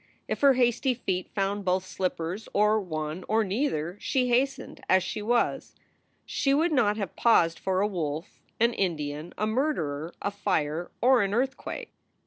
If 0.27 0.41
her 0.41 0.53
hasty 0.53 0.95
feet 0.95 1.29
found 1.29 1.63
both 1.63 1.83
her 1.83 1.87
slippers 1.89 2.49
or 2.55 2.79
one 2.81 3.23
or 3.27 3.43
neither, 3.43 3.99
she 4.01 4.29
hastened 4.29 4.83
as 4.89 5.03
she 5.03 5.21
was. 5.21 5.75
She 6.25 6.55
would 6.55 6.71
not 6.71 6.97
have 6.97 7.15
paused 7.15 7.59
for 7.59 7.81
a 7.81 7.87
wolf, 7.87 8.41
an 8.59 8.73
Indian, 8.73 9.31
a 9.37 9.45
murderer, 9.45 10.15
a 10.19 10.31
fire, 10.31 10.89
or 11.01 11.21
an 11.21 11.35
earthquake. 11.35 11.93